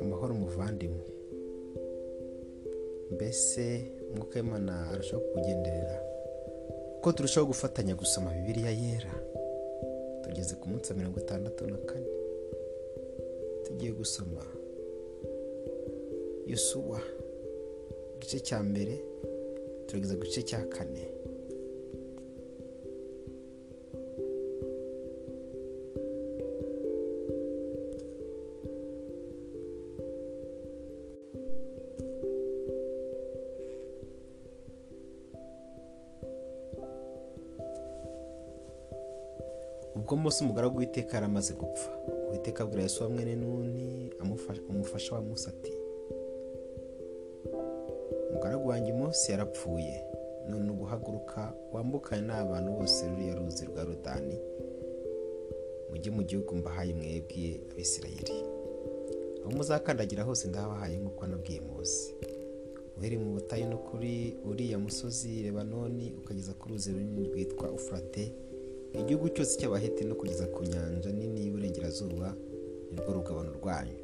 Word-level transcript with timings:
amahoro 0.00 0.34
muvandimwe. 0.34 1.04
Mbese 3.10 3.64
umwuka 4.10 4.40
w'imana 4.40 4.90
arushaho 4.90 5.22
kukugenderera? 5.22 5.96
Uko 6.98 7.12
turushaho 7.12 7.46
gufatanya 7.46 7.94
gusoma 7.94 8.32
bibiliya 8.32 8.70
yera? 8.70 9.14
Tugeze 10.22 10.54
ku 10.54 10.68
munsi 10.68 10.92
wa 10.92 10.98
mirongo 10.98 11.20
itandatu 11.20 11.66
na 11.66 11.76
kane. 11.76 12.10
Tugiye 13.64 13.92
gusoma 13.92 14.42
yusuwa 16.46 17.00
igice 18.16 18.40
cya 18.40 18.62
mbere 18.62 18.94
turageza 19.86 20.16
ku 20.16 20.24
gice 20.24 20.42
cya 20.42 20.60
kane. 20.72 21.21
Munsi 40.32 40.44
umugaragu 40.44 40.78
w'iteka 40.78 41.14
yari 41.14 41.26
amaze 41.26 41.52
gupfa. 41.54 41.90
Uwiteka 42.28 42.64
abwira 42.64 42.82
yesu 42.82 43.10
mwene 43.10 43.36
nuni 43.36 44.10
umufasha 44.70 45.14
wa 45.14 45.20
musa 45.22 45.50
ati 45.50 45.72
umugaragu 48.30 48.68
wanjye 48.68 48.92
munsi 48.92 49.32
yarapfuye. 49.32 50.04
None 50.48 50.70
uguhaguruka 50.70 51.52
wambukane 51.72 52.22
n'abantu 52.26 52.72
bose 52.78 53.08
ruriya 53.08 53.34
ruzi 53.34 53.64
rwa 53.66 53.84
rodani 53.84 54.38
mujye 55.90 56.10
mu 56.16 56.22
gihugu 56.22 56.56
mbahaye 56.56 56.94
mwebwe 56.94 57.60
abisirayeli. 57.72 58.36
Aho 59.42 59.50
muzakandagira 59.56 60.22
hose 60.24 60.48
ndahabahaye 60.48 60.96
nk'uko 60.96 61.26
nabwiye 61.26 61.60
munsi 61.60 62.14
uhereye 62.96 63.20
mu 63.24 63.30
butayu 63.36 63.66
no 63.68 63.78
kuri 63.78 64.36
uriya 64.50 64.78
musozi 64.78 65.42
lebanoni 65.44 66.14
ukageza 66.18 66.52
ku 66.54 66.68
ruzi 66.68 66.92
runini 66.92 67.28
rwitwa 67.28 67.66
ufurate 67.72 68.24
igihugu 69.00 69.28
cyose 69.34 69.52
cy'abaheti 69.58 70.04
no 70.04 70.14
kugeza 70.14 70.46
ku 70.54 70.60
nyanja 70.64 71.10
nini 71.12 71.46
y'uburengerazuba 71.46 72.28
nirwo 72.90 73.10
rugabano 73.16 73.50
rwanyu. 73.58 73.98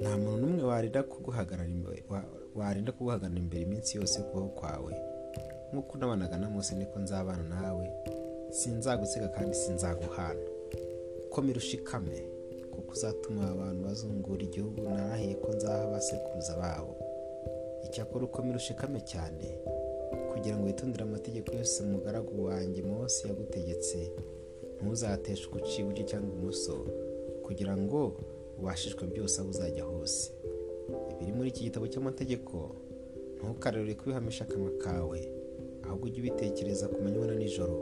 Nta 0.00 0.12
muntu 0.18 0.36
n'umwe 0.46 0.62
warinda 0.70 1.00
kuguhagarara 2.92 3.38
imbere 3.42 3.62
iminsi 3.64 3.96
yose 3.98 4.14
y'ukubaho 4.20 4.48
kwawe. 4.58 4.92
Nk'uko 5.72 5.90
unabanaga 5.96 6.36
na 6.38 6.48
munsi 6.50 6.74
niko 6.74 6.98
nzabana 6.98 7.42
nawe 7.54 7.86
sinzagusiga 8.50 9.28
kandi 9.28 9.54
sinzaguhana. 9.54 10.46
Komera 11.30 11.58
ushikame 11.58 12.16
kuko 12.70 12.92
uzatuma 12.92 13.42
abantu 13.50 13.80
bazungura 13.84 14.42
igihugu 14.42 14.80
narahiye 14.82 15.34
ko 15.34 15.48
nzaha 15.56 15.82
abasekuruza 15.88 16.54
babo 16.56 16.94
icyakora 17.84 18.24
ukomera 18.24 18.56
ushikame 18.56 19.00
cyane 19.00 19.46
kugira 20.36 20.56
ngo 20.56 20.66
witondere 20.66 21.02
amategeko 21.04 21.48
yose 21.56 21.82
umugaragu 21.82 22.44
wanjye 22.44 22.82
munsi 22.82 23.18
yagutegetse 23.28 23.98
ntuzateshe 24.80 25.44
uguciye 25.48 25.80
iburyo 25.80 26.04
cyangwa 26.10 26.28
ibumoso 26.30 26.74
kugira 27.46 27.72
ngo 27.76 28.00
ubashishwe 28.58 29.02
byose 29.12 29.40
aho 29.40 29.48
uzajya 29.50 29.84
hose. 29.84 30.22
Ibiri 31.12 31.32
muri 31.36 31.48
iki 31.48 31.62
gitabo 31.66 31.86
cy'amategeko 31.92 32.56
ntukarere 33.36 33.94
kubihamisha 33.98 34.44
akanwa 34.44 34.70
kawe 34.84 35.20
ahubwo 35.86 36.04
ujye 36.06 36.20
ubitekereza 36.20 36.88
ku 36.92 36.98
manywa 37.02 37.26
na 37.26 37.34
nijoro 37.40 37.76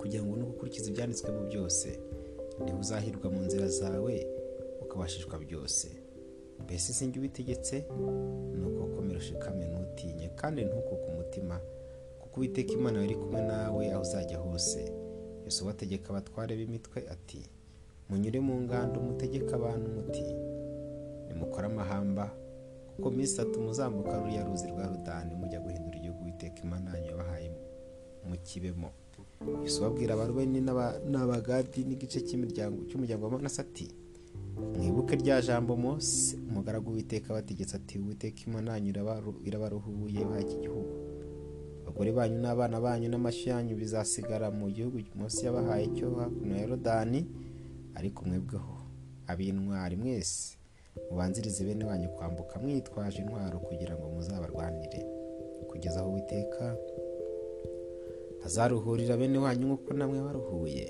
kugira 0.00 0.22
ngo 0.24 0.34
nugukurikiza 0.36 0.86
ibyanditswemo 0.90 1.42
byose 1.50 1.88
niba 2.64 2.78
uzahirwa 2.84 3.26
mu 3.34 3.40
nzira 3.46 3.68
zawe 3.68 4.14
ukabashishwa 4.82 5.38
byose. 5.38 5.86
Mbese 6.64 6.92
sinjye 6.92 7.18
ubitegetse 7.18 7.76
ni 8.58 8.64
uko 8.68 8.82
ushikame 9.20 9.64
ntutinye 9.68 10.26
kandi 10.40 10.64
ntukuke 10.64 11.06
umutima 11.12 11.56
kuko 12.20 12.34
uwiteka 12.40 12.72
imana 12.72 13.00
yari 13.04 13.14
kumwe 13.20 13.40
nawe 13.42 13.82
aho 13.92 14.02
uzajya 14.02 14.38
hose. 14.38 14.80
Yose 15.44 15.58
ubategeka 15.64 16.06
abatware 16.10 16.52
b'imitwe 16.58 16.98
ati 17.14 17.40
munyure 18.08 18.40
mu 18.40 18.54
ngando 18.62 18.96
mutegeke 19.00 19.52
abantu 19.54 19.86
muti 19.96 20.24
nimukore 21.28 21.66
amahamba 21.66 22.24
kuko 22.96 23.10
minsi 23.10 23.34
itatu 23.34 23.60
muzambuka 23.60 24.18
ruriya 24.20 24.44
ruzi 24.44 24.66
rwa 24.72 24.86
rudani 24.92 25.32
mujya 25.34 25.60
guhindura 25.60 25.96
igihugu 25.98 26.24
witeka 26.24 26.58
imana 26.64 26.90
yanyu 26.96 27.08
yabahaye 27.10 27.48
mu 28.28 28.36
kibemo. 28.46 28.90
Yose 29.62 29.78
ubabwira 29.80 30.14
abarubeni 30.14 30.60
n'abagadi 31.12 31.80
n'igice 31.84 32.20
cy'umuryango 32.26 33.24
wa 33.24 33.30
manase 33.32 33.60
ati 33.62 33.86
mwibuke 34.76 35.16
rya 35.16 35.42
jambo 35.42 35.76
mose 35.76 36.36
umugaragu 36.48 36.90
w'iteka 36.94 37.34
bategetse 37.34 37.76
ati 37.76 37.98
uwiteka 37.98 38.40
imana 38.46 38.72
yanyu 38.72 38.90
irabaruhuye 39.48 40.24
baha 40.24 40.40
iki 40.40 40.56
gihugu 40.64 40.94
abagore 41.82 42.12
banyu 42.12 42.38
n'abana 42.40 42.80
banyu 42.80 43.06
n'amashyi 43.08 43.48
yanyu 43.52 43.74
bizasigara 43.80 44.50
mu 44.50 44.70
gihugu 44.70 44.98
munsi 45.18 45.46
yabahaye 45.46 45.86
cyo 45.96 46.06
hakuno 46.14 46.54
ya 46.56 46.66
rodani 46.66 47.20
ariko 47.98 48.24
mwebweho 48.24 48.74
ab'intwari 49.30 49.96
mwese 49.96 50.56
mubanzirize 51.10 51.64
bene 51.64 51.84
wanyu 51.84 52.08
kwambuka 52.08 52.58
mwitwaje 52.58 53.18
intwaro 53.22 53.58
kugira 53.58 53.94
ngo 53.94 54.04
muzabarwanire. 54.14 55.00
Kugeza 55.70 56.00
aho 56.00 56.10
uwiteka 56.10 56.76
azaruhurira 58.46 59.16
bene 59.16 59.38
wanyu 59.38 59.66
nk'uko 59.66 59.90
namwe 59.94 60.18
baruhuye 60.26 60.86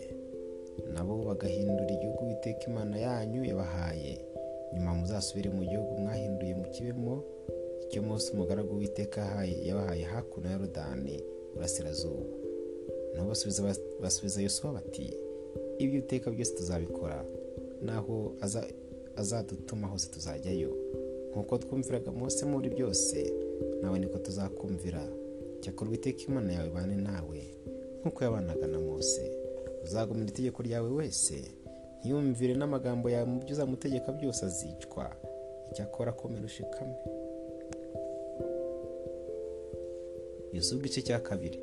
nabo 0.93 1.25
bagahindura 1.29 1.91
igihugu 1.91 2.27
witeka 2.27 2.63
imana 2.71 2.97
yanyu 2.99 3.45
yabahaye. 3.45 4.19
Nyuma 4.75 4.95
muzasubire 4.95 5.51
mu 5.51 5.63
gihugu 5.65 5.99
mwahinduye 5.99 6.55
mu 6.55 6.65
kibemo 6.71 7.25
icyo 7.85 8.03
munsi 8.03 8.33
umugaragu 8.33 8.77
w'iteka 8.79 9.45
yabahaye 9.67 10.05
hakuno 10.05 10.51
ya 10.51 10.59
rodani 10.59 11.17
burasirazuba 11.55 12.25
nabo 13.15 13.29
basubiza 14.03 14.41
yosuwa 14.43 14.73
bati 14.73 15.15
ibyo 15.79 15.99
uteka 16.01 16.31
byose 16.31 16.55
tuzabikora 16.55 17.25
naho 17.83 18.33
azadutuma 19.17 19.87
hose 19.89 20.09
tuzajyayo. 20.11 20.77
Nk'uko 21.31 21.59
twumviraga 21.59 22.11
munsi 22.13 22.45
muri 22.47 22.69
byose 22.71 23.33
nawe 23.83 23.99
niko 23.99 24.19
tuzakumvira. 24.19 25.03
Cyakora 25.61 25.89
uwiteka 25.91 26.23
imana 26.29 26.53
yawe 26.53 26.71
bane 26.71 26.97
nawe 26.97 27.41
nk'uko 28.01 28.25
yabanaga 28.25 28.67
na 28.67 28.79
mose. 28.81 29.23
Uzagumira 29.85 30.29
itegeko 30.31 30.63
ryawe 30.63 30.91
wese 30.99 31.37
ntiyumvire 32.01 32.55
n'amagambo 32.57 33.07
yawe 33.11 33.27
mu 33.33 33.39
byo 33.43 33.53
uzamutegeka 33.55 34.13
byose 34.13 34.41
azicwa. 34.49 35.07
Icyakora 35.71 36.13
komera 36.13 36.45
ushikame 36.45 36.97
yuzuba 40.53 40.81
igice 40.87 41.01
cya 41.03 41.19
kabiri. 41.21 41.61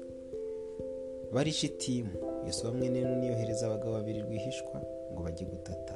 Bari 1.33 1.51
shitimu 1.51 2.09
yusuba 2.47 2.71
mwene 2.73 2.99
niyohereza 3.19 3.65
abagabo 3.67 3.91
babiri 3.93 4.21
rwihishwa 4.21 4.77
ngo 5.11 5.19
bajye 5.23 5.45
gutata 5.45 5.95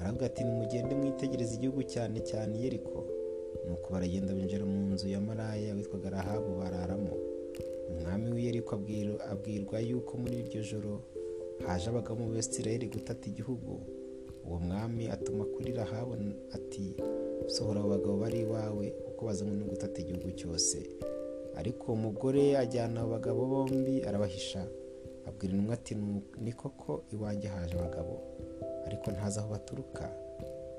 aravuga 0.00 0.26
ati 0.26 0.44
nimugende 0.44 0.94
mwitegereze 0.94 1.54
igihugu 1.54 1.82
cyane 1.82 2.20
cyane 2.20 2.54
yeriko. 2.62 2.98
Nuko 3.66 3.92
baragenda 3.92 4.34
binjira 4.34 4.64
mu 4.64 4.94
nzu 4.94 5.08
ya 5.08 5.20
maraya 5.20 5.74
witwaga 5.74 6.10
rahabu 6.10 6.50
bararamo. 6.60 7.14
Umwami 7.90 8.30
w'iyeriko 8.34 8.74
abwirwa 9.32 9.78
yuko 9.80 10.12
muri 10.18 10.36
iryo 10.42 10.62
joro 10.62 10.94
haje 11.66 11.86
abagabo 11.90 12.18
mu 12.24 12.32
besirayeli 12.34 12.86
gutata 12.94 13.24
igihugu 13.28 13.72
uwo 14.46 14.58
mwami 14.58 15.04
atuma 15.14 15.44
kuri 15.44 15.72
rahabu 15.72 16.14
ati 16.56 16.96
sohora 17.46 17.80
abo 17.80 17.88
bagabo 17.94 18.16
bari 18.22 18.38
iwawe 18.40 18.86
kuko 19.04 19.20
bazanywe 19.26 19.56
no 19.56 19.66
gutata 19.72 19.96
igihugu 20.00 20.30
cyose. 20.40 20.78
Ariko 21.54 21.92
uwo 21.92 21.96
mugore 21.96 22.56
ajyana 22.62 23.00
abo 23.00 23.10
bagabo 23.10 23.40
bombi 23.46 24.02
arabahisha 24.08 24.66
abwira 25.26 25.52
intumwa 25.54 25.74
ati 25.74 25.94
ni 26.44 26.52
koko 26.52 27.04
iwanjye 27.14 27.48
haje 27.48 27.74
abagabo 27.78 28.14
ariko 28.86 29.06
ntazi 29.10 29.38
aho 29.38 29.48
baturuka. 29.54 30.04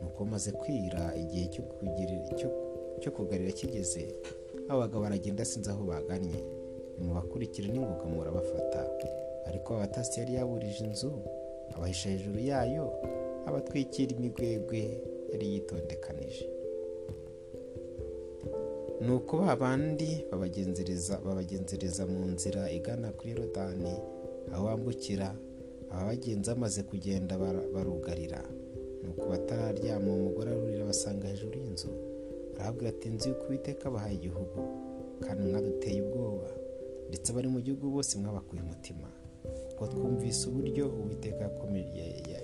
Nuko 0.01 0.25
maze 0.25 0.51
kwira 0.51 1.15
igihe 1.15 1.45
cyo 3.01 3.11
kugarira 3.15 3.51
kigeze 3.51 4.03
abo 4.69 4.79
bagabo 4.79 5.01
baragenda 5.03 5.45
sinzi 5.45 5.69
aho 5.69 5.83
bagannye. 5.87 6.39
Nimubakurikire 6.99 7.67
n'ingoga 7.71 8.05
murabafata. 8.05 8.79
Ariko 9.47 9.69
abatasi 9.75 10.19
yari 10.19 10.33
yaburije 10.33 10.83
inzu 10.85 11.11
abahisha 11.75 12.09
hejuru 12.09 12.39
yayo 12.39 12.85
abatwikira 13.47 14.11
imigwegwe 14.15 14.81
yari 15.31 15.45
yitondekanije. 15.53 16.45
Ni 19.01 19.11
uko 19.11 19.37
ba 19.37 19.55
bandi 19.55 20.09
babagenzereza 20.31 22.03
mu 22.07 22.21
nzira 22.33 22.71
igana 22.71 23.11
kuri 23.17 23.33
rodani 23.33 23.93
aho 24.53 24.63
bambukira 24.65 25.35
ababagenzi 25.91 26.47
bamaze 26.51 26.81
kugenda 26.83 27.33
barugarira. 27.73 28.41
Ni 29.03 29.09
uko 29.11 29.23
batararyama 29.29 30.07
umugore 30.13 30.51
arurira 30.51 30.85
basanga 30.85 31.27
hejuru 31.27 31.55
y'inzu 31.59 31.89
arahabwira 32.55 32.89
ati 32.89 33.09
nzi 33.09 33.29
yuko 33.29 33.43
uwiteka 33.47 33.83
abahaye 33.89 34.15
igihugu 34.15 34.59
kandi 35.23 35.41
mwaduteye 35.51 35.99
ubwoba. 36.01 36.49
Ndetse 37.09 37.27
abari 37.31 37.47
mu 37.47 37.59
gihugu 37.65 37.85
bose 37.95 38.17
mwabakuye 38.17 38.61
umutima. 38.61 39.07
Ubwo 39.73 39.87
twumvise 39.87 40.49
uburyo 40.49 40.83
uwiteka 40.89 41.43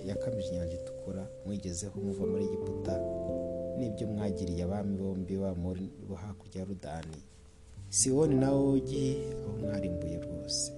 yakamije 0.08 0.48
inyanja 0.48 0.74
itukura 0.80 1.28
mwigezeho 1.46 2.00
muva 2.00 2.26
muri 2.26 2.44
Egiputa 2.44 2.94
n'ibyo 3.78 4.06
mwagiriye 4.12 4.62
abami 4.64 4.96
bombi 4.96 5.34
bo 6.08 6.14
hakurya 6.22 6.60
ya 6.60 6.64
rudani 6.68 7.20
siwoni 7.88 8.34
na 8.34 8.52
ogi 8.52 9.16
aho 9.44 9.52
mwarimbuye 9.58 10.18
rwose. 10.24 10.72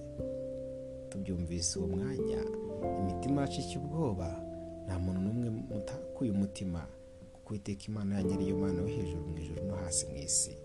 Tubyumvise 1.09 1.79
uwo 1.79 1.87
mwanya. 1.87 2.41
Imitima 2.99 3.41
yacu 3.41 3.79
ubwoba. 3.79 4.29
Nta 4.85 4.99
muntu 4.99 5.19
n'umwe 5.21 5.49
mutakuye 5.49 6.31
umutima 6.31 6.87
kuko 7.33 7.55
iteka 7.55 7.83
imana 7.87 8.15
yanyu 8.15 8.33
ariyo 8.33 8.57
mana 8.57 8.81
yo 8.81 8.87
hejuru 8.87 9.21
mu 9.27 9.37
ijoro 9.37 9.63
no 9.63 9.75
hasi 9.75 10.05
mu 10.07 10.17
isi. 10.17 10.57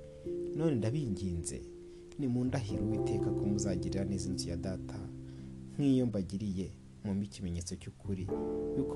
None 0.56 0.74
ndabinginze. 0.76 1.62
Ni 2.18 2.26
mu 2.28 2.44
ndahiro 2.44 2.82
uwiteka 2.84 3.30
ko 3.30 3.42
muzagirira 3.46 4.04
neza 4.04 4.28
inzu 4.30 4.48
ya 4.48 4.56
data. 4.56 4.98
Nk'iyo 5.78 6.06
mbagiriye 6.06 6.66
mwumve 7.04 7.24
ikimenyetso 7.26 7.74
cy'ukuri 7.80 8.24
yuko 8.76 8.94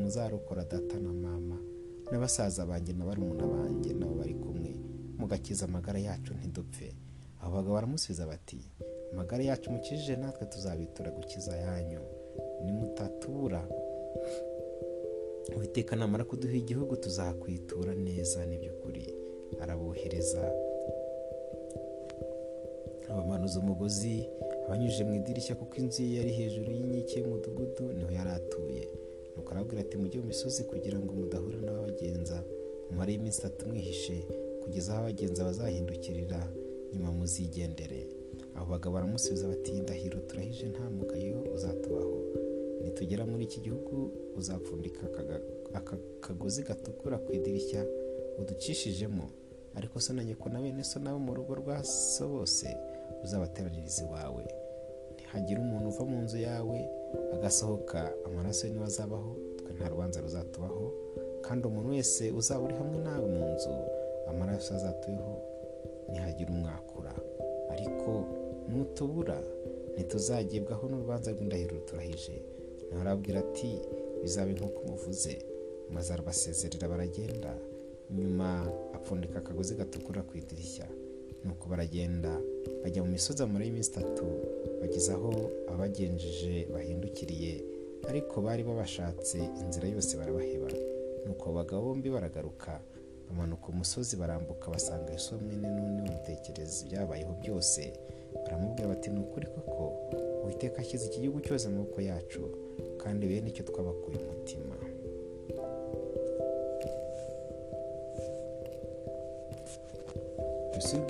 muzarokora 0.00 0.64
data 0.64 0.96
na 1.04 1.12
mama 1.12 1.58
n'abasaza 2.10 2.66
banjye 2.66 2.92
na 2.94 3.04
barumuna 3.04 3.46
banjye 3.46 3.90
nabo 3.94 4.14
bari 4.14 4.34
kumwe 4.34 4.70
mugakiza 5.18 5.64
amagara 5.64 5.98
yacu 5.98 6.34
ntidupfe. 6.34 6.94
Abo 7.42 7.54
bagabo 7.56 7.74
baramusubiza 7.74 8.26
bati 8.26 8.60
amagara 9.12 9.42
yacu 9.44 9.70
mukijije 9.72 10.16
natwe 10.16 10.46
tuzabitura 10.46 11.10
gukiza 11.10 11.56
yanyu. 11.56 12.00
Nimutatura. 12.64 13.68
Witeka 15.58 15.96
namara 15.96 16.24
kuduha 16.24 16.54
igihugu 16.54 16.96
tuzakwitura 16.96 17.94
neza 17.94 18.46
n'iby'ukuri. 18.46 19.14
Arabohereza. 19.62 20.52
Abamanuza 23.10 23.58
umugozi 23.60 24.28
abanyujije 24.70 25.02
mu 25.04 25.14
idirishya 25.18 25.54
kuko 25.58 25.74
inzu 25.82 26.02
ye 26.02 26.10
yari 26.18 26.30
hejuru 26.38 26.68
y'inkike 26.70 27.14
y'umudugudu 27.20 27.84
ni 27.96 28.02
ho 28.06 28.10
yari 28.18 28.30
atuye. 28.38 28.82
Nuko 29.34 29.48
arabwira 29.50 29.80
ati 29.82 29.96
mujye 29.98 30.18
mu 30.22 30.26
misozi 30.30 30.62
kugira 30.70 30.98
ngo 31.02 31.10
mudahura 31.18 31.58
n'ababagenza. 31.60 32.38
Mumare 32.88 33.10
y'iminsi 33.12 33.38
itatu 33.42 33.66
mwihishe 33.68 34.16
kugeza 34.62 34.88
aho 34.94 35.00
abagenza 35.02 35.42
bazahindukirira 35.48 36.40
nyuma 36.94 37.10
muzigendere. 37.18 38.00
Abo 38.54 38.66
bagabo 38.72 38.94
baramusubiza 38.94 39.50
bati 39.52 39.72
ndahiro 39.82 40.18
turahije 40.28 40.66
nta 40.72 40.84
mugayo 40.90 41.38
uzatubaho. 41.54 42.16
Nitugera 42.82 43.26
muri 43.26 43.44
iki 43.44 43.58
gihugu 43.66 43.94
uzapfundika 44.38 45.02
aka 45.78 45.96
kagozi 46.24 46.62
gatukura 46.62 47.18
ku 47.18 47.28
idirishya 47.32 47.82
uducishijemo. 48.38 49.26
Ariko 49.74 49.98
so 50.00 50.12
na 50.14 50.22
nyoko 50.24 50.46
na 50.48 50.62
bene 50.62 50.84
so 50.84 50.98
nabo 51.02 51.18
mu 51.18 51.34
rugo 51.34 51.54
rwa 51.54 51.82
so 51.84 52.28
bose 52.28 52.66
uzabateraniriza 53.24 54.02
iwawe. 54.06 54.44
Ntihagire 55.30 55.60
umuntu 55.62 55.86
uva 55.94 56.04
mu 56.10 56.18
nzu 56.26 56.38
yawe 56.48 56.78
agasohoka 57.34 58.00
amaraso 58.26 58.66
ni 58.66 58.78
we 58.82 58.86
azabaho 58.90 59.30
twe 59.58 59.70
nta 59.76 59.86
rubanza 59.92 60.18
ruzatubaho. 60.24 60.84
Kandi 61.46 61.62
umuntu 61.70 61.88
wese 61.94 62.24
uzaba 62.38 62.64
uri 62.66 62.74
hamwe 62.80 62.98
nawe 63.06 63.26
mu 63.36 63.44
nzu 63.54 63.74
amaraso 64.30 64.74
azatuyeho 64.74 65.34
ntihagire 66.10 66.50
umwakura. 66.50 67.14
Ariko 67.74 68.10
nutubura 68.70 69.38
ntituzagibwaho 69.94 70.84
n'urubanza 70.90 71.28
rw'indahiro 71.34 71.76
turahije 71.86 72.36
nawe 72.90 73.00
arabwira 73.04 73.38
ati 73.46 73.70
bizabe 74.22 74.50
nk'uko 74.58 74.78
umuvuze 74.82 75.34
maze 75.94 76.08
arabasezerera 76.10 76.90
baragenda. 76.92 77.52
Nyuma 78.18 78.48
apfundika 78.96 79.38
akagozi 79.38 79.78
gatukura 79.78 80.26
ku 80.26 80.32
idirishya. 80.40 80.86
Nuko 81.46 81.64
baragenda 81.70 82.32
bajya 82.82 83.00
mu 83.06 83.10
misozi 83.14 83.40
amara 83.42 83.62
y'iminsi 83.64 83.90
itatu. 83.94 84.26
Bageze 84.80 85.12
aho 85.12 85.30
abagenjeje 85.72 86.54
bahindukiriye 86.72 87.52
ariko 88.10 88.34
bari 88.46 88.62
babashatse 88.68 89.38
inzira 89.60 89.86
yose 89.94 90.12
barabaheba. 90.20 90.68
Nuko 91.26 91.44
abagabo 91.52 91.82
bombi 91.84 92.08
baragaruka 92.16 92.72
bamanuka 93.26 93.66
umusozi 93.74 94.16
barambuka 94.20 94.70
basanga 94.74 95.12
Yesu 95.12 95.30
mwene 95.42 95.68
n'undi 95.74 96.00
bamutekereza 96.08 96.76
ibyabayeho 96.84 97.32
byose. 97.42 97.80
Baramubwira 98.44 98.88
bati 98.92 99.08
ni 99.10 99.20
ukuri 99.24 99.46
koko 99.54 99.82
uwiteka 100.42 100.76
ashyize 100.82 101.04
iki 101.06 101.20
gihugu 101.22 101.40
cyose 101.46 101.64
mu 101.68 101.76
maboko 101.76 101.98
yacu 102.10 102.40
kandi 103.02 103.22
bene 103.30 103.48
icyo 103.52 103.64
twabakuye 103.68 104.16
umutima 104.24 104.74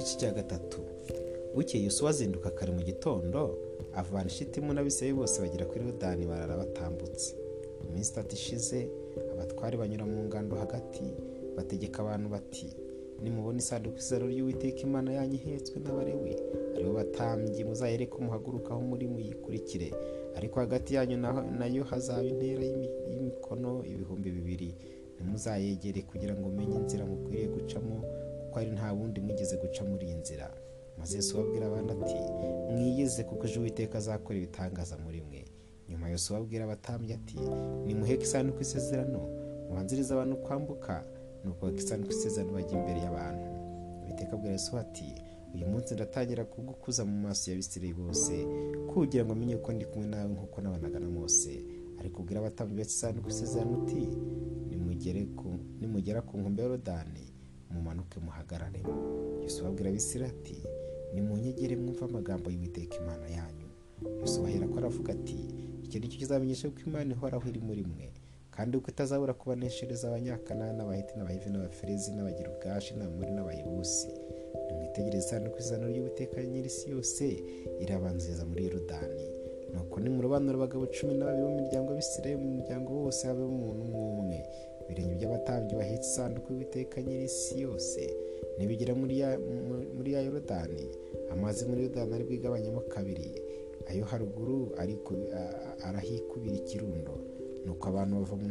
igice 0.01 0.19
cya 0.19 0.33
gatatu. 0.33 0.79
Bukeye 1.55 1.85
Yosuwa 1.85 2.11
azinduka 2.11 2.51
kare 2.51 2.73
mu 2.73 2.83
gitondo 2.83 3.59
avana 3.95 4.27
ishitimu 4.31 4.73
n'abisirayi 4.73 5.15
bose 5.15 5.41
bagera 5.43 5.67
kuri 5.67 5.85
Yordani 5.87 6.27
barara 6.27 6.57
batambutse. 6.57 7.35
Mu 7.85 7.91
minsi 7.95 8.11
itatu 8.13 8.35
ishize 8.35 8.89
abatwari 9.33 9.77
banyura 9.77 10.05
mu 10.07 10.25
ngando 10.25 10.57
hagati 10.57 11.05
bategeka 11.57 12.03
abantu 12.03 12.29
bati 12.29 12.69
nimubona 13.23 13.59
isanduku 13.59 13.97
y'isezerano 13.97 14.31
ry'uwiteka 14.33 14.81
imana 14.89 15.13
yanyu 15.13 15.35
ihetswe 15.37 15.77
n'abarewi 15.81 16.33
ari 16.75 16.85
bo 16.87 16.93
batambyi 16.93 17.65
muzayereke 17.65 18.17
muhagurukaho 18.25 18.81
muri 18.81 19.07
muyikurikire. 19.13 19.91
Ariko 20.37 20.61
hagati 20.61 20.95
yanyu 20.95 21.17
na 21.59 21.67
yo 21.67 21.85
hazaba 21.85 22.23
intera 22.25 22.63
y'imikono 23.11 23.83
ibihumbi 23.85 24.31
bibiri. 24.31 24.71
Ntimuzayegere 25.17 26.01
kugira 26.03 26.33
ngo 26.35 26.49
umenye 26.49 26.77
inzira 26.81 27.05
mukwiriye 27.07 27.49
gucamo 27.49 27.97
kuko 28.41 28.59
ari 28.59 28.71
nta 28.71 28.93
wundi 28.93 29.21
mwigeze 29.21 29.57
guca 29.57 29.83
muri 29.91 30.07
iyi 30.07 30.15
nzira. 30.23 30.47
Maze 31.01 31.17
Yesu 31.17 31.39
ababwira 31.41 31.67
abandi 31.67 31.91
ati 31.93 32.17
mwiyeze 32.73 33.25
kuko 33.25 33.43
ejo 33.47 33.61
uwiteka 33.61 33.99
azakora 33.99 34.37
ibitangaza 34.39 34.95
muri 35.05 35.21
mwe 35.27 35.45
nyuma 35.89 36.09
yose 36.13 36.27
ababwira 36.35 36.65
abatambyi 36.65 37.13
ati 37.19 37.37
nimuheke 37.87 38.23
isanduku 38.25 38.61
isezerano 38.63 39.21
mubanzirize 39.69 40.11
abantu 40.15 40.37
kwambuka 40.45 40.95
nuko 41.45 41.71
isanduku 41.71 42.13
isezerano 42.13 42.53
bajya 42.53 42.75
imbere 42.79 43.01
y'abantu. 43.05 43.47
Uwiteka 44.03 44.33
abwira 44.37 44.53
Yesu 44.53 44.79
ati 44.79 45.09
uyu 45.55 45.67
munsi 45.67 45.95
ndatangira 45.95 46.45
kugukuza 46.45 47.03
mu 47.05 47.17
maso 47.27 47.51
y'abisirayeli 47.51 47.95
bose 48.01 48.33
kugira 48.93 49.25
ngo 49.25 49.33
amenye 49.33 49.57
ko 49.57 49.73
ndi 49.73 49.85
kumwe 49.91 50.07
nawe 50.09 50.29
nk'uko 50.33 50.57
nabanaga 50.61 50.99
na 51.01 51.09
mose. 51.09 51.65
Ariko 52.01 52.17
ubwira 52.23 52.39
abatambyi 52.41 52.77
betse 52.77 52.95
isanduku 52.97 53.29
isezerano 53.29 53.73
uti 53.83 54.03
nimugera 55.81 56.21
ku 56.23 56.39
nkombe 56.39 56.63
y'Yorodani 56.63 57.25
mumanuke 57.71 58.21
muhagarare. 58.21 58.81
Yesu 59.43 59.61
ababwira 59.67 59.91
abisirayeli 59.91 60.37
ati 60.39 60.57
nimunyegere 61.15 61.77
mwumve 61.77 62.05
amagambo 62.05 62.51
y'uwiteka 62.51 62.95
imana 63.03 63.27
yanyu. 63.37 63.69
Yesu 64.21 64.43
bahera 64.43 64.67
ko 64.69 64.77
aravuga 64.79 65.13
ati 65.13 65.39
icyo 65.85 65.99
ni 66.01 66.09
cyo 66.09 66.19
kizamenyesha 66.19 66.69
ko 66.71 66.79
imana 66.87 67.13
ihoraho 67.15 67.45
iri 67.49 67.61
muri 67.61 67.83
mwe 67.85 68.09
kandi 68.55 68.77
uko 68.77 68.89
itazabura 68.91 69.33
kubaneshereza 69.35 70.09
abanyakanani 70.09 70.77
n'abahiti 70.79 71.13
n'abahivi 71.17 71.49
n'abaferezi 71.51 72.09
n'abagira 72.15 72.49
ubwashi 72.51 72.95
n'abamuri 72.95 73.31
n'abayibusi 73.35 74.09
nimwitegereze 74.67 75.27
isanduku 75.27 75.59
isezerano 75.59 75.89
ry'uwiteka 75.93 76.37
nyir'isi 76.43 76.91
yose 76.95 77.25
irabanziriza 77.83 78.45
muri 78.49 78.65
yorodani. 78.67 79.25
Nuko 79.73 80.01
nimurobanura 80.01 80.55
abagabo 80.59 80.87
cumi 80.95 81.15
na 81.15 81.25
babiri 81.27 81.47
b'imiryango 81.47 81.89
y'abisirayeli 81.91 82.43
mu 82.43 82.51
muryango 82.59 82.89
wose 83.03 83.23
habe 83.27 83.43
umuntu 83.43 83.83
umwe 83.85 84.39
ibirenge 84.91 85.15
by'abatambyi 85.23 85.75
bahetse 85.79 86.09
isanduku 86.11 86.53
y'uwiteka 86.53 86.97
nyir'isi 87.03 87.61
yose 87.63 88.03
nibigera 88.59 88.95
muri 88.95 90.13
ya 90.13 90.21
yorodani. 90.27 90.85
Amazi 91.33 91.65
muri 91.69 91.83
yorodani 91.87 92.13
ari 92.15 92.25
bwigabanyemo 92.25 92.81
kabiri. 92.91 93.31
Ayo 93.91 94.05
haruguru 94.05 94.75
arahikubira 95.87 96.57
ikirundo. 96.57 97.15
Nuko 97.65 97.89
abantu 97.89 98.17
bava 98.17 98.37
mu 98.37 98.49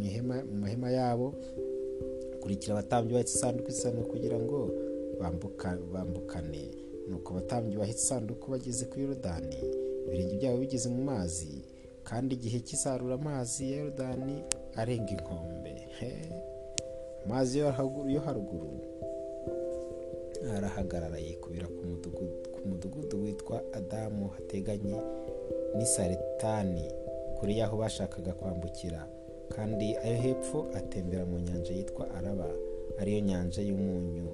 mahema 0.61 0.89
yabo 0.91 1.33
kurikira 2.41 2.73
abatambyi 2.73 3.13
bahetse 3.13 3.35
isanduku 3.37 3.69
isano 3.69 4.01
kugira 4.07 4.39
ngo 4.39 4.71
bambukane. 5.93 6.63
Nuko 7.09 7.27
abatambyi 7.33 7.77
bahetse 7.77 8.03
isanduku 8.05 8.51
bageze 8.51 8.85
kuri 8.85 9.01
yorodani. 9.03 9.59
Ibirenge 10.07 10.35
byabo 10.37 10.57
bigeze 10.57 10.89
mu 10.89 11.03
mazi 11.03 11.61
kandi 12.03 12.35
igihe 12.35 12.59
cy'isarura 12.65 13.15
amazi 13.21 13.71
ya 13.71 13.77
yorodani 13.77 14.41
arenga 14.75 15.11
inkombe 15.13 15.58
amazi 17.25 17.59
yo 17.59 17.71
haruguru. 18.25 18.69
Arahagarara 20.55 21.17
yikubira 21.17 21.67
ku 21.67 22.61
mudugudu 22.67 23.23
witwa 23.23 23.63
adamu 23.73 24.27
hateganye 24.27 24.95
n'isaretani 25.75 26.85
kure 27.39 27.53
y'aho 27.55 27.77
bashakaga 27.77 28.33
kwambukira. 28.33 29.07
Kandi 29.49 29.97
ayo 29.97 30.17
hepfo 30.21 30.67
atembera 30.73 31.25
mu 31.25 31.39
nyanja 31.39 31.73
yitwa 31.73 32.11
araba 32.15 32.47
ariyo 32.99 33.19
nyanja 33.19 33.61
y'umunyu. 33.61 34.27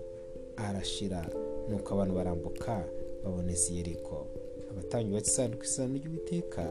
Arashira 0.57 1.25
nuko 1.69 1.93
abantu 1.93 2.13
barambuka 2.15 2.83
babona 3.23 3.51
yeriko. 3.71 4.27
Abatambyi 4.71 5.13
bati 5.13 5.29
isanduku 5.29 5.63
ry'uwiteka 5.99 6.63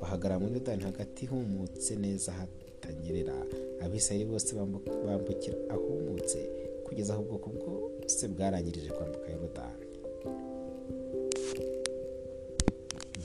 bahagarara 0.00 0.40
muri 0.40 0.60
dani 0.60 0.82
hagati 0.82 1.26
humutse 1.26 1.96
neza 1.96 2.32
hatanyerera. 2.32 3.34
Abisirayeli 3.84 4.30
bose 4.30 4.54
bambukira 5.06 5.56
ahumutse 5.74 6.38
kugeza 6.86 7.12
aho 7.14 7.22
ubwoko 7.22 7.48
bwose 7.50 8.28
bwarangirije 8.28 8.90
kwambuka 8.90 9.26
yorodani. 9.32 9.86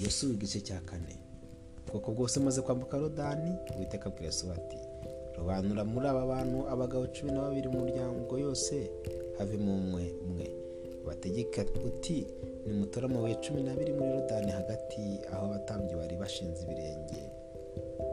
Yosuwa 0.04 0.34
igice 0.34 0.60
cya 0.62 0.80
kane. 0.86 1.16
Ubwoko 1.88 2.12
bwose 2.12 2.40
maze 2.40 2.62
kwambuka 2.62 2.98
rodani 2.98 3.52
uwiteka 3.76 4.06
abwira 4.06 4.26
yosuwa 4.26 4.56
ati 4.56 4.78
robanura 5.38 5.84
muri 5.86 6.08
aba 6.08 6.26
bantu 6.26 6.68
abagabo 6.70 7.08
cumi 7.08 7.32
na 7.32 7.42
babiri 7.42 7.68
mu 7.70 7.80
muryango 7.80 8.38
yose 8.40 8.90
havemo 9.38 9.74
umwe 9.78 10.14
umwe 10.26 10.48
bategeka 11.06 11.62
uti 11.88 12.28
nimutore 12.66 13.06
amabuye 13.06 13.36
cumi 13.36 13.62
n'abiri 13.64 13.94
muri 13.94 14.12
rodani 14.12 14.52
hagati 14.52 15.02
aho 15.32 15.46
abatambyi 15.46 15.96
bari 15.96 16.16
bashinze 16.18 16.64
ibirenge. 16.64 17.22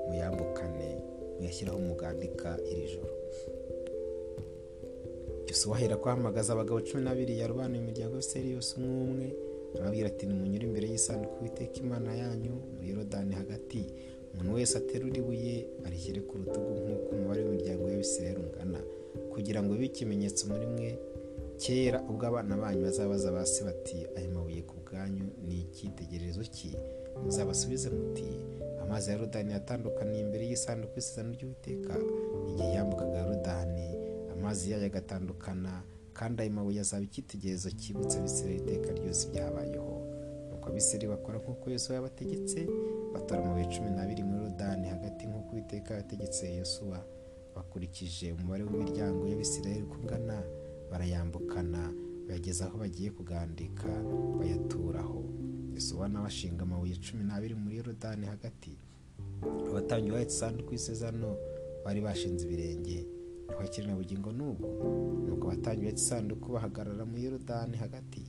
Muyambukane. 0.08 0.90
Muyashyiraho 1.38 1.78
mugandika 1.78 2.48
iri 2.70 2.84
joro. 2.92 3.12
Yosuwa 5.48 5.76
ahera 5.76 5.96
ahamagaza 6.04 6.52
abagabo 6.52 6.80
cumi 6.80 7.02
n'abiri 7.04 7.38
yarobanuye 7.40 7.80
imiryango 7.82 8.14
yose 8.16 8.36
yose 8.54 8.70
umwe 8.78 8.94
umwe 9.06 9.26
arababwira 9.74 10.06
ati 10.08 10.26
nimunyure 10.26 10.64
imbere 10.66 10.86
y'isanduku 10.92 11.36
witeka 11.44 11.76
imana 11.84 12.10
yanyu 12.22 12.54
muri 12.72 12.88
yorodani 12.90 13.32
hagati. 13.40 13.80
Umuntu 14.32 14.54
wese 14.58 14.74
aterura 14.78 15.16
ibuye 15.22 15.56
arishyire 15.86 16.20
ku 16.28 16.32
rutugu 16.38 16.70
nk'uko 16.82 17.08
umubare 17.14 17.40
w'imiryango 17.42 17.84
y'abisirayeli 17.90 18.40
ungana. 18.46 18.80
Kugira 19.32 19.62
ngo 19.62 19.70
bibe 19.74 19.86
ikimenyetso 19.86 20.42
muri 20.50 20.66
mwe 20.66 20.88
kera 21.62 21.98
ubwo 22.10 22.24
abana 22.26 22.56
banyu 22.56 22.82
bazabaza 22.86 23.30
ba 23.36 23.46
se 23.46 23.60
bati 23.64 23.98
aya 24.16 24.28
mabuye 24.34 24.62
ku 24.68 24.74
bwanyu 24.82 25.26
ni 25.46 25.56
icyitegererezo 25.62 26.42
ki 26.54 26.70
muzabasubize 27.23 27.90
muti 27.90 28.28
amazi 28.83 29.11
ya 29.11 29.16
rodani 29.16 29.52
yatandukaniye 29.52 30.21
imbere 30.23 30.44
y'isanduku 30.49 30.94
y'isezerano 30.97 31.33
ry'uwiteka 31.37 31.94
igihe 32.50 32.71
yambukaga 32.76 33.25
rodani 33.30 33.87
amazi 34.33 34.71
yayo 34.73 34.87
agatandukana 34.87 35.83
kandi 36.18 36.42
ayo 36.42 36.50
mabuye 36.52 36.80
azaba 36.80 37.02
icyitegererezo 37.02 37.71
cyibutsa 37.80 38.18
abisirayeli 38.18 38.61
iteka 38.62 38.88
ryose 38.99 39.23
byabayeho 39.33 39.94
nuko 40.50 40.66
abisirayeli 40.68 41.12
bakora 41.14 41.37
nk'uko 41.42 41.64
yosuwa 41.71 41.94
yabategetse 41.97 42.59
batora 43.14 43.38
amabuye 43.42 43.66
cumi 43.73 43.90
n'abiri 43.90 44.23
muri 44.28 44.40
rodani 44.47 44.87
hagati 44.94 45.23
nk'uko 45.26 45.50
uwiteka 45.52 45.90
yategetse 45.94 46.42
yosuwa 46.59 46.99
bakurikije 47.56 48.26
umubare 48.33 48.62
w'imiryango 48.64 49.23
y'abisirayeli 49.30 49.83
uko 49.83 49.97
ungana 50.02 50.37
barayambukana 50.90 51.80
bayageza 52.26 52.66
aho 52.66 52.78
bagiye 52.78 53.11
kugandika 53.11 53.88
bayaturaho. 54.38 55.21
Yosuwa 55.74 56.08
nawe 56.08 56.26
ashinga 56.26 56.62
amabuye 56.62 56.96
cumi 57.04 57.24
n'abiri 57.24 57.54
muri 57.54 57.82
rodani 57.82 58.26
hagati? 58.26 58.72
Abatambyi 59.70 60.10
bahetse 60.10 60.34
isanduku 60.36 60.72
y'isezerano 60.72 61.30
bari 61.84 62.00
bashinze 62.00 62.44
ibirenge. 62.46 62.98
Ntibakiri 63.46 63.86
na 63.86 63.94
bugingo 63.96 64.30
n'ubu 64.32 64.66
nuko 65.26 65.44
abatambyi 65.50 65.82
bahetse 65.84 66.04
isanduku 66.04 66.46
bahagarara 66.54 67.04
muri 67.04 67.24
yorodani 67.24 67.76
hagati 67.76 68.22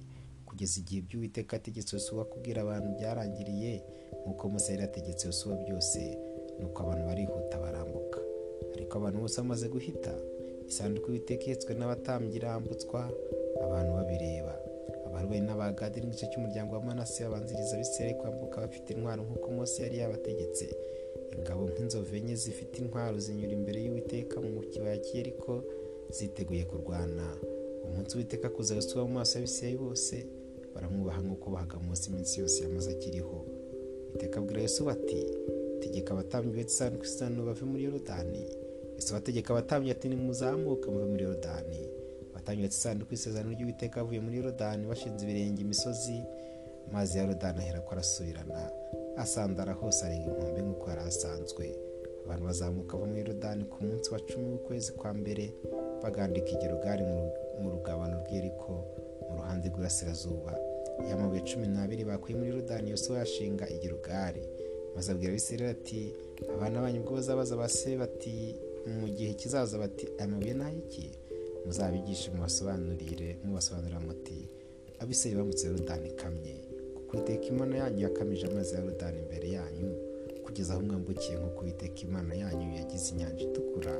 kugeza 0.46 0.80
igihe 0.82 1.02
by'uwiteka 1.02 1.56
ategetse 1.58 1.96
yosuwa 1.96 2.26
kubwira 2.26 2.62
abantu 2.62 2.88
byarangiriye 2.98 3.74
nk'uko 4.22 4.44
musa 4.50 4.72
yari 4.72 4.84
yategetse 4.84 5.24
yosuwa 5.28 5.56
byose 5.64 6.00
nuko 6.60 6.78
abantu 6.84 7.04
barihuta 7.10 7.56
barambuka. 7.64 8.20
Ariko 8.76 8.94
abantu 8.98 9.18
bose 9.24 9.36
bamaze 9.42 9.68
guhita 9.70 10.14
isanduku 10.70 11.06
y'uwiteka 11.08 11.44
ihetswe 11.46 11.72
n'abatambyi 11.76 12.36
irambutswa 12.40 13.00
abantu 13.66 13.92
babireba. 13.98 14.54
Abarwayi 15.16 15.42
n'abagadi 15.48 15.98
n'igice 16.04 16.28
cy'umuryango 16.32 16.76
wa 16.76 16.82
manase 16.88 17.24
babanziriza 17.24 17.76
abisirayeli 17.76 18.20
kwambuka 18.20 18.62
bafite 18.62 18.88
intwaro 18.94 19.22
nk'uko 19.24 19.48
mose 19.56 19.78
yari 19.84 19.98
yabategetse. 20.04 20.66
Ingabo 21.36 21.62
nk'inzovu 21.72 22.16
enye 22.20 22.36
zifite 22.36 22.76
intwaro 22.84 23.16
zinyura 23.26 23.54
imbere 23.60 23.80
y'uwiteka 23.86 24.36
mu 24.44 24.60
kibaya 24.72 24.98
cy'iyeriko 25.06 25.52
ziteguye 26.16 26.64
kurwana. 26.70 27.26
Umunsi 27.88 28.12
w'iteka 28.18 28.50
kuza 28.56 28.76
yosuwa 28.76 29.08
mu 29.08 29.14
maso 29.20 29.32
y'abisirayeli 29.40 29.80
bose 29.86 30.16
baramwubaha 30.74 31.20
nk'uko 31.26 31.46
bahaga 31.54 31.78
munsi 31.86 32.10
iminsi 32.12 32.40
yose 32.42 32.58
yamaze 32.64 32.92
akiriho. 32.92 33.38
Iteka 34.16 34.36
abwira 34.40 34.62
yosuwa 34.68 34.92
ati 34.98 35.20
tegeka 35.80 36.12
abatambyi 36.14 36.62
isanduku 36.68 37.04
y'isezerano 37.06 37.46
bave 37.48 37.64
muri 37.72 37.84
yorodani. 37.88 38.44
Yosuwa 38.96 39.20
ategeka 39.20 39.50
abatambyi 39.54 39.92
ati 39.92 40.06
nimuzamuke 40.10 40.88
muve 40.92 41.06
muri 41.12 41.24
yorodani. 41.24 41.80
Abatambyi 42.46 42.62
betse 42.64 42.78
isanduku 42.78 43.12
y'isezerano 43.14 43.52
ry'uwiteka 43.58 44.02
bavuye 44.02 44.20
muri 44.22 44.38
yorodani 44.38 44.86
bashinze 44.88 45.22
ibirenge 45.26 45.62
imisozi 45.62 46.18
amazi 46.90 47.18
ya 47.18 47.24
yorodani 47.24 47.60
ahera 47.60 47.80
ko 47.82 47.92
arasubirana 47.92 48.70
asandara 49.18 49.74
hose 49.74 50.06
arenga 50.06 50.30
inkombe 50.30 50.62
nk'uko 50.62 50.86
yari 50.90 51.02
asanzwe. 51.02 51.66
Abantu 52.26 52.46
bazamuka 52.46 52.94
bava 52.98 53.06
muri 53.10 53.20
yorodani 53.22 53.64
ku 53.72 53.78
munsi 53.84 54.08
wa 54.14 54.20
cumi 54.28 54.46
w'ukwezi 54.52 54.92
kwa 54.94 55.14
mbere 55.14 55.54
bagandika 56.04 56.50
igirugari 56.56 57.04
mu 57.62 57.70
rugabano 57.74 58.16
rw'eriko 58.22 58.72
mu 59.30 59.34
ruhande 59.38 59.66
rw'iburasirazuba. 59.70 60.54
Y'amabuye 61.10 61.42
cumi 61.50 61.68
n'abiri 61.68 62.04
bakuye 62.06 62.36
muri 62.38 62.50
yorodani 62.54 62.90
yose 62.94 63.14
yashinga 63.14 63.66
igirugari 63.76 64.44
maze 64.96 65.12
abwira 65.12 65.32
abisirayeli 65.34 65.72
ati 65.78 66.00
abana 66.56 66.82
banyu 66.82 67.00
ubwo 67.02 67.14
bazabaza 67.18 67.56
ba 67.58 67.68
se? 67.70 67.98
Bati 67.98 68.36
mu 69.00 69.08
gihe 69.10 69.34
kizaza. 69.34 69.78
Bati 69.82 70.06
aya 70.20 70.28
mabuye 70.30 70.54
ni 70.54 70.64
ay'iki? 70.64 71.08
Muzabigishe 71.66 72.32
mubasobanurire 72.32 73.38
mubasobanurira 73.44 74.00
muti 74.00 74.38
abisirayeli 75.00 75.40
bambutse 75.40 75.68
yorodani 75.68 76.08
ikamye. 76.10 76.56
Kuko 76.96 77.18
iteka 77.18 77.46
imana 77.54 77.78
yanyu 77.78 78.00
yakamije 78.08 78.48
amazi 78.48 78.74
ya 78.76 78.80
yorodani 78.82 79.20
imbere 79.20 79.48
yanyu 79.58 79.90
kugeza 80.46 80.74
aho 80.74 80.82
mwambukiye 80.82 81.38
nk'uko 81.38 81.66
iteka 81.68 82.00
imana 82.08 82.34
yanyu 82.36 82.68
yagize 82.80 83.12
inyanja 83.14 83.44
itukura 83.46 83.96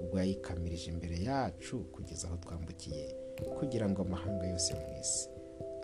ubwo 0.00 0.18
yayikamirije 0.18 0.90
imbere 0.90 1.16
yacu 1.28 1.76
kugeza 1.94 2.26
aho 2.28 2.36
twambukiye 2.36 3.04
kugira 3.58 3.88
ngo 3.90 4.02
amahanga 4.02 4.46
yose 4.46 4.74
mu 4.74 4.86
isi. 5.00 5.28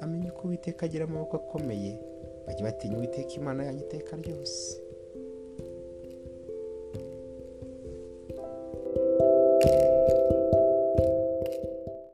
Amenye 0.00 0.30
uko 0.30 0.42
uwiteka 0.48 0.86
agira 0.86 1.04
amaboko 1.04 1.36
akomeye. 1.36 1.92
Bajye 2.46 2.62
batinya 2.62 2.96
uwiteka 2.96 3.32
imana 3.40 3.64
yanyu 3.64 3.80
iteka 3.80 4.16
ryose. 4.16 4.80